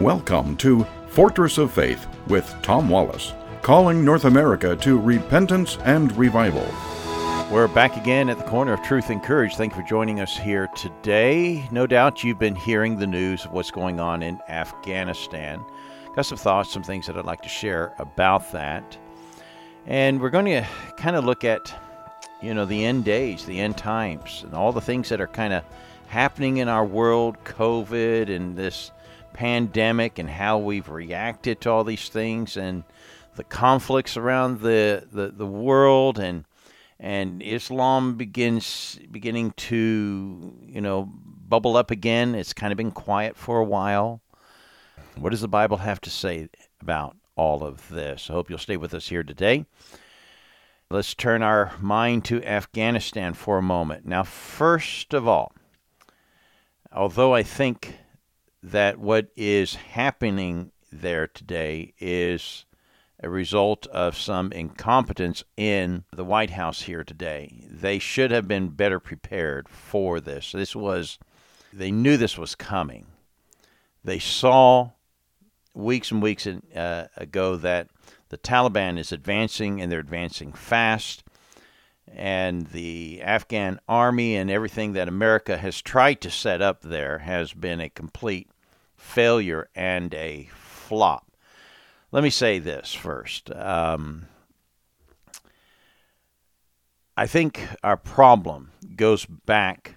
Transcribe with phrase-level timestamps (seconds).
[0.00, 6.66] Welcome to Fortress of Faith with Tom Wallace, calling North America to repentance and revival.
[7.52, 9.56] We're back again at the corner of truth and courage.
[9.56, 11.68] Thank you for joining us here today.
[11.70, 15.62] No doubt you've been hearing the news of what's going on in Afghanistan.
[16.16, 18.96] Got some thoughts, some things that I'd like to share about that.
[19.84, 21.74] And we're going to kind of look at,
[22.40, 25.52] you know, the end days, the end times, and all the things that are kind
[25.52, 25.62] of
[26.06, 28.92] happening in our world, COVID and this
[29.32, 32.84] pandemic and how we've reacted to all these things and
[33.36, 36.44] the conflicts around the, the, the world and
[37.02, 41.10] and Islam begins beginning to you know
[41.50, 42.34] bubble up again.
[42.34, 44.20] It's kind of been quiet for a while.
[45.16, 46.48] What does the Bible have to say
[46.80, 48.28] about all of this?
[48.28, 49.64] I hope you'll stay with us here today.
[50.90, 54.06] Let's turn our mind to Afghanistan for a moment.
[54.06, 55.52] Now, first of all,
[56.92, 57.96] although I think
[58.62, 62.64] that what is happening there today is
[63.22, 67.64] a result of some incompetence in the White House here today.
[67.68, 70.52] They should have been better prepared for this.
[70.52, 71.18] This was,
[71.72, 73.06] they knew this was coming.
[74.02, 74.90] They saw
[75.74, 77.88] weeks and weeks uh, ago that
[78.30, 81.22] the Taliban is advancing and they're advancing fast.
[82.14, 87.52] And the Afghan army and everything that America has tried to set up there has
[87.52, 88.50] been a complete
[88.96, 91.30] failure and a flop.
[92.12, 93.50] Let me say this first.
[93.52, 94.26] Um,
[97.16, 99.96] I think our problem goes back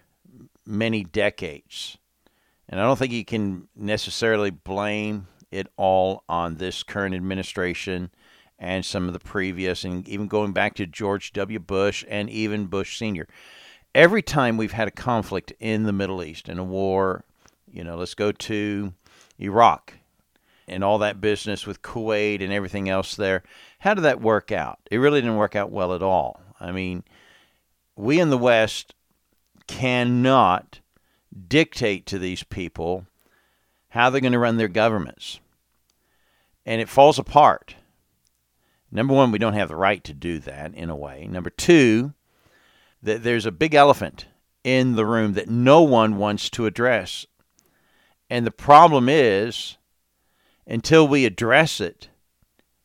[0.66, 1.98] many decades.
[2.70, 8.12] And I don't think you can necessarily blame it all on this current administration
[8.60, 11.60] and some of the previous, and even going back to George W.
[11.60, 13.28] Bush and even Bush Sr.
[13.94, 17.24] Every time we've had a conflict in the Middle East and a war,
[17.72, 18.94] you know, let's go to
[19.40, 19.94] Iraq
[20.68, 23.44] and all that business with Kuwait and everything else there.
[23.80, 24.80] How did that work out?
[24.90, 26.42] It really didn't work out well at all.
[26.60, 27.04] I mean,
[27.96, 28.96] we in the West
[29.68, 30.80] cannot
[31.48, 33.06] dictate to these people
[33.90, 35.40] how they're going to run their governments.
[36.66, 37.76] And it falls apart.
[38.94, 41.28] Number one, we don't have the right to do that in a way.
[41.28, 42.14] Number two,
[43.02, 44.28] that there's a big elephant
[44.64, 47.26] in the room that no one wants to address.
[48.30, 49.78] And the problem is
[50.68, 52.10] until we address it,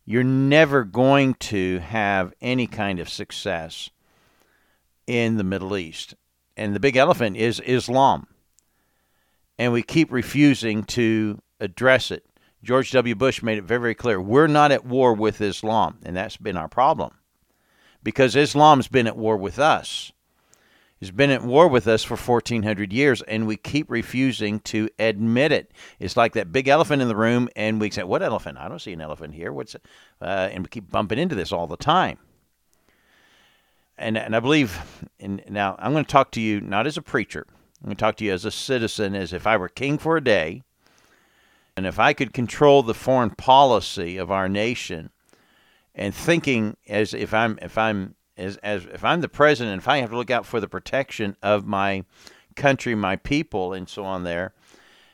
[0.07, 3.91] you're never going to have any kind of success
[5.07, 6.15] in the Middle East.
[6.57, 8.29] And the big elephant is Islam.
[9.59, 12.25] And we keep refusing to address it.
[12.63, 13.15] George W.
[13.15, 16.57] Bush made it very, very clear we're not at war with Islam, and that's been
[16.57, 17.13] our problem.
[18.03, 20.13] Because Islam's been at war with us.
[21.01, 25.53] It's been at war with us for 1400 years and we keep refusing to admit
[25.53, 25.71] it.
[26.01, 28.59] It's like that big elephant in the room and we say what elephant?
[28.59, 29.53] I don't see an elephant here.
[29.53, 32.19] What's uh, and we keep bumping into this all the time.
[33.97, 34.81] And, and i believe
[35.19, 37.47] and now i'm going to talk to you not as a preacher.
[37.49, 40.17] I'm going to talk to you as a citizen as if i were king for
[40.17, 40.65] a day
[41.79, 45.11] and if i could control the foreign policy of our nation
[45.95, 49.99] and thinking as if i'm if i'm as, as if I'm the president, if I
[49.99, 52.05] have to look out for the protection of my
[52.55, 54.55] country, my people, and so on there,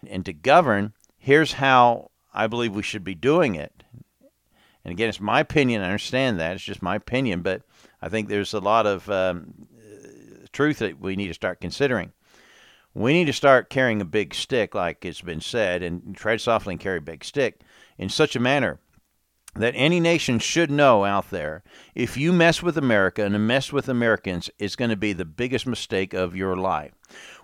[0.07, 3.83] and to govern, here's how I believe we should be doing it.
[4.85, 5.81] And again, it's my opinion.
[5.81, 6.55] I understand that.
[6.55, 7.63] It's just my opinion, but
[8.03, 9.67] I think there's a lot of um,
[10.53, 12.13] truth that we need to start considering.
[12.95, 16.75] We need to start carrying a big stick, like it's been said, and tread softly
[16.75, 17.61] and carry a big stick
[17.99, 18.79] in such a manner
[19.57, 21.63] that any nation should know out there
[21.95, 25.67] if you mess with America and mess with Americans, it's going to be the biggest
[25.67, 26.93] mistake of your life.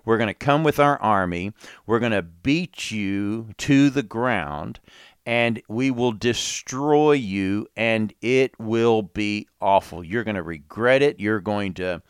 [0.03, 1.53] We're going to come with our army,
[1.85, 4.79] we're going to beat you to the ground,
[5.25, 10.03] and we will destroy you, and it will be awful.
[10.03, 11.19] You're going to regret it.
[11.19, 12.01] You're going to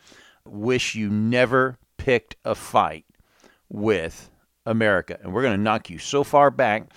[0.44, 3.04] wish you never picked a fight
[3.72, 4.30] with
[4.66, 5.18] America.
[5.20, 6.92] And we're going to knock you so far back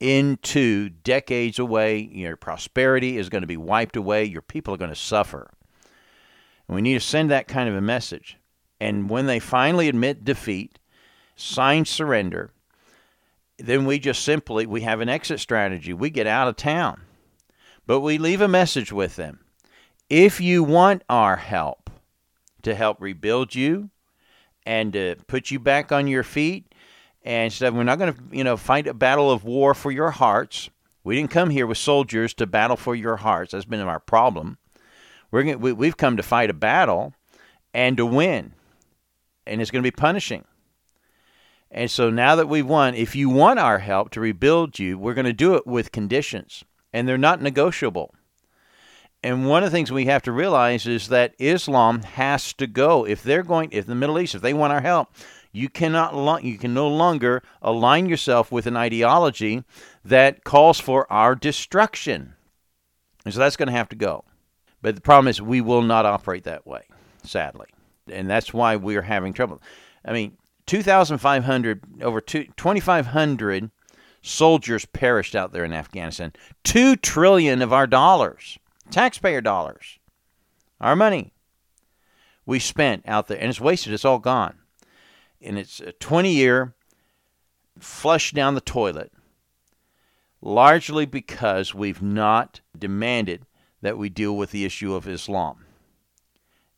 [0.00, 1.98] into decades away.
[2.00, 4.24] Your prosperity is going to be wiped away.
[4.24, 5.50] Your people are going to suffer.
[6.66, 8.38] And we need to send that kind of a message.
[8.80, 10.78] And when they finally admit defeat,
[11.36, 12.50] sign surrender,
[13.58, 15.92] then we just simply we have an exit strategy.
[15.92, 17.02] We get out of town.
[17.86, 19.40] But we leave a message with them.
[20.08, 21.90] If you want our help
[22.62, 23.90] to help rebuild you
[24.66, 26.74] and to put you back on your feet,
[27.24, 30.10] and said, We're not going to, you know, fight a battle of war for your
[30.10, 30.70] hearts.
[31.02, 33.52] We didn't come here with soldiers to battle for your hearts.
[33.52, 34.58] That's been our problem.
[35.30, 37.14] We're going we, we've come to fight a battle
[37.72, 38.52] and to win.
[39.46, 40.44] And it's going to be punishing.
[41.70, 45.12] And so now that we've won, if you want our help to rebuild you, we're
[45.12, 46.62] going to do it with conditions,
[46.92, 48.14] and they're not negotiable.
[49.24, 53.06] And one of the things we have to realize is that Islam has to go.
[53.06, 55.08] If they're going, if the Middle East, if they want our help,
[55.50, 59.64] you cannot, you can no longer align yourself with an ideology
[60.04, 62.34] that calls for our destruction.
[63.24, 64.26] And so that's going to have to go.
[64.82, 66.82] But the problem is, we will not operate that way,
[67.22, 67.68] sadly.
[68.12, 69.62] And that's why we're having trouble.
[70.04, 70.36] I mean,
[70.66, 73.70] 2,500, over 2,500
[74.20, 76.34] soldiers perished out there in Afghanistan.
[76.62, 78.58] Two trillion of our dollars,
[78.90, 79.98] taxpayer dollars,
[80.80, 81.32] our money,
[82.46, 83.92] we spent out there, and it's wasted.
[83.92, 84.58] It's all gone.
[85.40, 86.74] And it's a 20 year
[87.78, 89.12] flush down the toilet,
[90.40, 93.46] largely because we've not demanded
[93.82, 95.64] that we deal with the issue of Islam.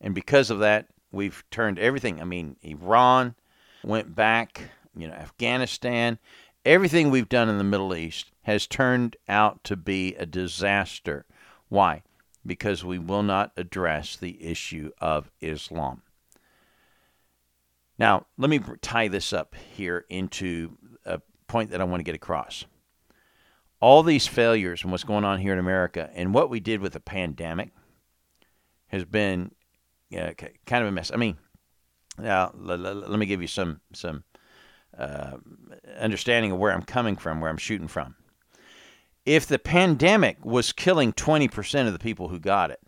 [0.01, 2.21] And because of that, we've turned everything.
[2.21, 3.35] I mean, Iran
[3.85, 6.19] went back, you know, Afghanistan,
[6.65, 11.25] everything we've done in the Middle East has turned out to be a disaster.
[11.69, 12.03] Why?
[12.45, 16.03] Because we will not address the issue of Islam.
[17.99, 22.15] Now, let me tie this up here into a point that I want to get
[22.15, 22.65] across
[23.81, 26.93] all these failures and what's going on here in America and what we did with
[26.93, 27.71] the pandemic
[28.89, 29.51] has been
[30.11, 31.11] kind of a mess.
[31.13, 31.37] I mean,
[32.19, 34.25] now let, let, let me give you some some
[34.97, 35.37] uh,
[35.99, 38.15] understanding of where I'm coming from, where I'm shooting from.
[39.27, 42.81] If the pandemic was killing 20% of the people who got it,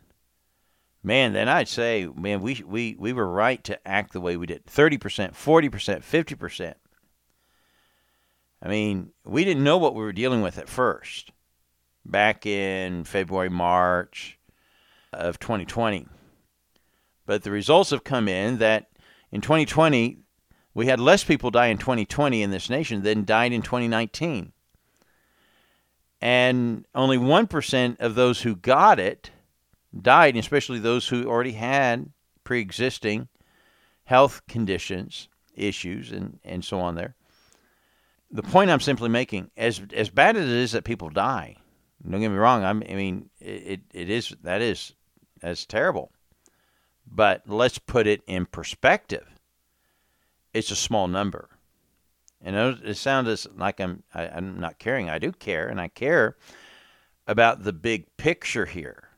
[1.03, 4.47] man, then I'd say, man, we we we were right to act the way we
[4.47, 4.65] did.
[4.67, 5.71] 30%, 40%,
[6.05, 6.75] 50%.
[8.63, 11.33] I mean, we didn't know what we were dealing with at first,
[12.05, 14.39] back in February, March
[15.13, 16.07] of 2020.
[17.27, 18.91] But the results have come in that
[19.31, 20.19] in 2020,
[20.75, 24.53] we had less people die in 2020 in this nation than died in 2019.
[26.21, 29.31] And only 1% of those who got it
[30.01, 32.11] died, especially those who already had
[32.45, 33.29] pre existing
[34.05, 37.15] health conditions, issues, and, and so on there
[38.31, 41.57] the point I'm simply making, as as bad as it is that people die,
[42.09, 42.65] don't get me wrong.
[42.65, 44.95] I'm, I mean, it it is that is
[45.41, 46.13] that's terrible.
[47.11, 49.27] But let's put it in perspective.
[50.53, 51.49] It's a small number,
[52.41, 55.11] and it sounds like I'm I, am i am not caring.
[55.11, 56.37] I do care, and I care
[57.27, 59.09] about the big picture here.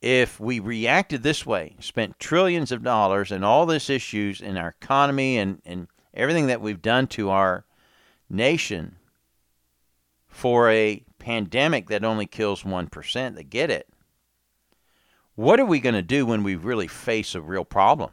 [0.00, 4.74] If we reacted this way, spent trillions of dollars and all this issues in our
[4.80, 7.64] economy and and everything that we've done to our
[8.28, 8.96] nation
[10.26, 13.88] for a pandemic that only kills 1% that get it.
[15.34, 18.10] What are we going to do when we really face a real problem?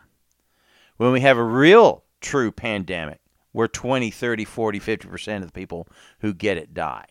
[0.97, 3.19] When we have a real true pandemic
[3.51, 5.87] where 20, 30, 40, 50% of the people
[6.19, 7.05] who get it die.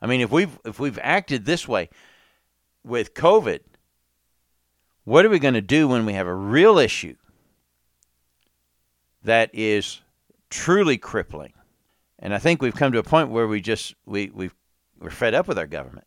[0.00, 1.88] I mean, if we've if we've acted this way
[2.84, 3.60] with COVID,
[5.04, 7.14] what are we going to do when we have a real issue
[9.24, 10.00] that is
[10.50, 11.52] truly crippling.
[12.18, 14.50] And I think we've come to a point where we just we we
[14.98, 16.06] we're fed up with our government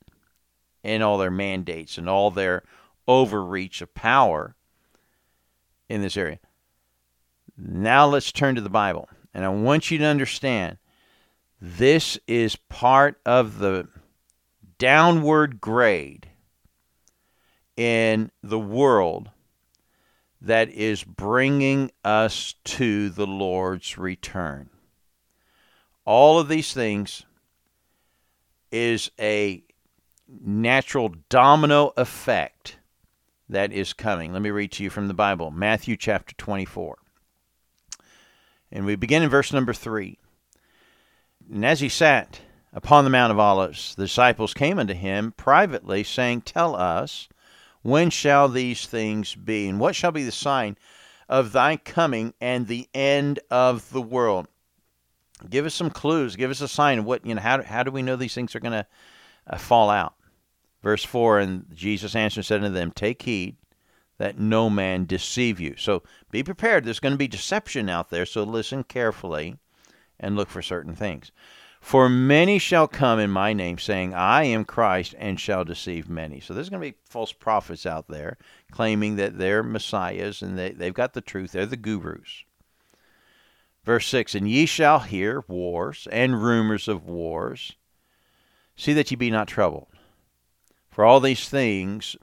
[0.84, 2.64] and all their mandates and all their
[3.08, 4.56] overreach of power
[5.90, 6.40] in this area.
[7.58, 9.10] Now let's turn to the Bible.
[9.34, 10.78] And I want you to understand
[11.62, 13.88] this is part of the
[14.78, 16.30] downward grade
[17.78, 19.30] in the world
[20.42, 24.70] that is bringing us to the Lord's return.
[26.06, 27.24] All of these things
[28.72, 29.64] is a
[30.28, 32.78] natural domino effect
[33.50, 34.34] that is coming.
[34.34, 36.98] Let me read to you from the Bible Matthew chapter 24.
[38.76, 40.20] And we begin in verse number 3.
[41.50, 42.42] And as he sat
[42.74, 47.30] upon the Mount of Olives, the disciples came unto him privately, saying, Tell us,
[47.84, 49.70] when shall these things be?
[49.70, 50.78] And what shall be the sign
[51.30, 54.50] of thy coming and the end of the world?
[55.50, 56.36] Give us some clues.
[56.36, 57.06] Give us a sign.
[57.06, 57.42] What you know?
[57.42, 58.88] How how do we know these things are going to
[59.48, 60.16] uh, fall out?
[60.84, 61.40] Verse four.
[61.40, 63.56] And Jesus answered and said unto them, Take heed
[64.18, 65.76] that no man deceive you.
[65.78, 66.84] So be prepared.
[66.84, 68.26] There's going to be deception out there.
[68.26, 69.58] So listen carefully
[70.20, 71.32] and look for certain things.
[71.82, 76.40] For many shall come in my name, saying, I am Christ, and shall deceive many.
[76.40, 78.38] So there's going to be false prophets out there
[78.72, 81.52] claiming that they're messiahs and they, they've got the truth.
[81.52, 82.44] They're the gurus.
[83.84, 87.74] Verse 6 And ye shall hear wars and rumors of wars.
[88.76, 89.88] See that ye be not troubled.
[90.90, 92.16] For all these things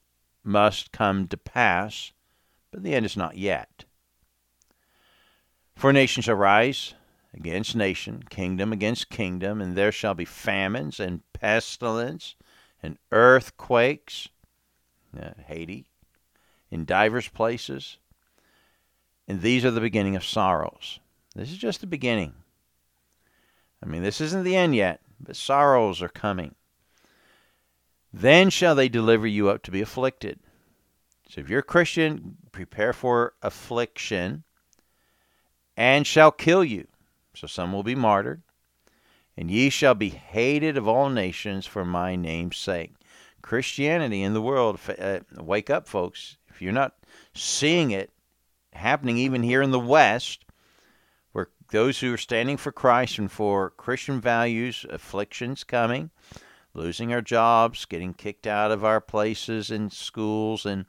[0.45, 2.13] must come to pass,
[2.71, 3.85] but the end is not yet.
[5.77, 6.95] For nation shall rise
[7.35, 12.37] against nation, kingdom against kingdom, and there shall be famines and pestilence
[12.83, 14.29] and earthquakes,
[15.19, 15.87] uh, Haiti,
[16.71, 17.99] in divers places.
[19.27, 21.01] And these are the beginning of sorrows.
[21.35, 22.35] This is just the beginning.
[23.83, 26.55] I mean, this isn't the end yet, but sorrows are coming.
[28.13, 30.39] Then shall they deliver you up to be afflicted.
[31.29, 34.45] So if you're a Christian, prepare for affliction
[35.77, 36.87] and shall kill you.
[37.35, 38.43] So some will be martyred.
[39.37, 42.93] And ye shall be hated of all nations for my name's sake.
[43.41, 46.37] Christianity in the world, uh, wake up, folks.
[46.49, 46.95] If you're not
[47.35, 48.11] seeing it
[48.75, 50.45] happening even here in the West,
[51.33, 56.11] where those who are standing for Christ and for Christian values, afflictions coming,
[56.75, 60.87] losing our jobs, getting kicked out of our places in schools and,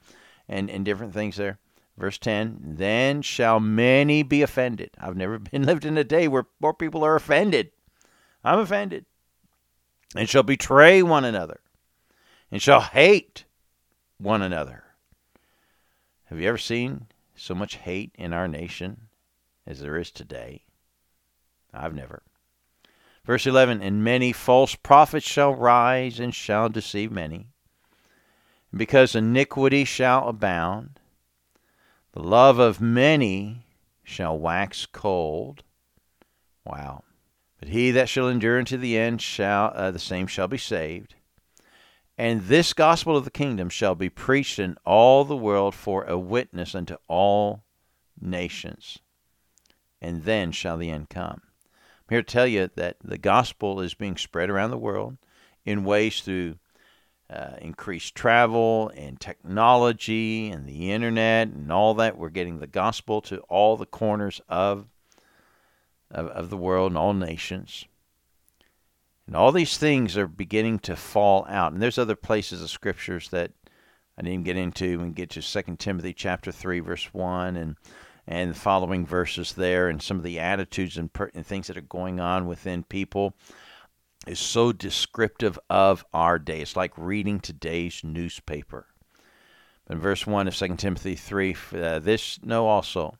[0.48, 1.60] and, and different things there.
[1.98, 4.92] Verse 10 Then shall many be offended.
[5.00, 7.72] I've never been lived in a day where more people are offended.
[8.44, 9.06] I'm offended.
[10.16, 11.62] And shall betray one another,
[12.52, 13.46] and shall hate
[14.20, 14.84] one another.
[16.26, 19.08] Have you ever seen so much hate in our nation
[19.66, 20.66] as there is today?
[21.74, 22.22] I've never.
[23.26, 27.48] Verse 11 And many false prophets shall rise and shall deceive many.
[28.76, 31.00] Because iniquity shall abound,
[32.14, 33.66] the love of many
[34.04, 35.64] shall wax cold.
[36.66, 37.04] Wow.
[37.60, 41.16] But he that shall endure unto the end shall uh, the same shall be saved.
[42.18, 46.18] And this gospel of the kingdom shall be preached in all the world for a
[46.18, 47.64] witness unto all
[48.20, 49.00] nations.
[50.02, 51.42] And then shall the end come.
[52.14, 55.18] Here to tell you that the gospel is being spread around the world
[55.66, 56.60] in ways through
[57.28, 62.16] uh, increased travel and technology and the internet and all that.
[62.16, 64.86] We're getting the gospel to all the corners of,
[66.12, 67.86] of, of the world and all nations.
[69.26, 71.74] And all these things are beginning to fall out.
[71.74, 73.54] And there's other places of scriptures that
[74.20, 75.00] I didn't get into.
[75.00, 77.76] We get to 2 Timothy chapter 3, verse 1, and
[78.28, 81.78] and the following verses there, and some of the attitudes and, per- and things that
[81.78, 83.34] are going on within people
[84.26, 86.62] is so descriptive of our day.
[86.62, 88.88] It's like reading today's newspaper.
[89.90, 93.18] In verse 1 of 2 Timothy 3, uh, this know also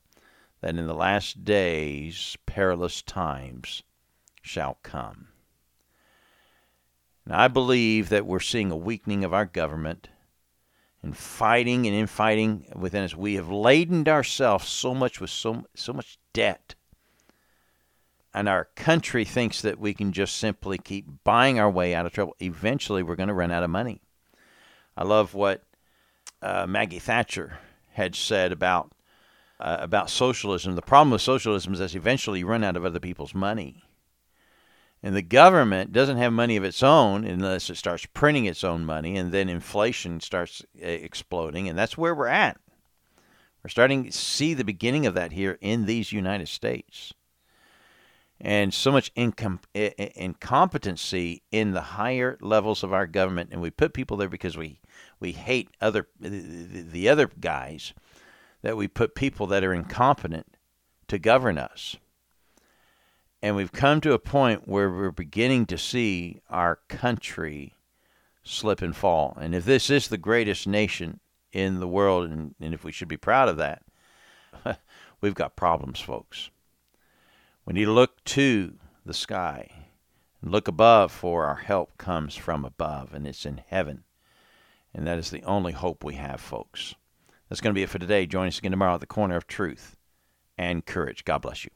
[0.62, 3.84] that in the last days perilous times
[4.42, 5.28] shall come.
[7.26, 10.10] And I believe that we're seeing a weakening of our government
[11.04, 13.16] and fighting and infighting within us.
[13.16, 16.76] We have laden ourselves so much with so, so much debt
[18.34, 22.14] and our country thinks that we can just simply keep buying our way out of
[22.14, 24.02] trouble, eventually we're going to run out of money.
[24.98, 25.64] I love what
[26.42, 27.60] uh, Maggie Thatcher
[27.92, 28.92] had said about
[29.60, 30.76] uh, about socialism.
[30.76, 33.84] The problem with socialism is that eventually you run out of other people's money.
[35.04, 38.86] And the government doesn't have money of its own unless it starts printing its own
[38.86, 41.68] money, and then inflation starts uh, exploding.
[41.68, 42.58] And that's where we're at.
[43.62, 47.14] We're starting to see the beginning of that here in these United States
[48.44, 53.94] and so much incom- incompetency in the higher levels of our government, and we put
[53.94, 54.82] people there because we
[55.20, 57.94] we hate other the other guys
[58.62, 60.58] that we put people that are incompetent
[61.08, 61.96] to govern us.
[63.44, 67.74] And we've come to a point where we're beginning to see our country
[68.42, 69.38] slip and fall.
[69.38, 71.20] And if this is the greatest nation
[71.52, 73.82] in the world, and, and if we should be proud of that,
[75.22, 76.52] we've got problems, folks.
[77.66, 79.88] We need to look to the sky
[80.42, 84.06] and look above, for our help comes from above, and it's in heaven.
[84.94, 86.96] And that is the only hope we have, folks.
[87.50, 88.26] That's going to be it for today.
[88.26, 89.98] Join us again tomorrow at the corner of truth
[90.58, 91.26] and courage.
[91.26, 91.72] God bless you.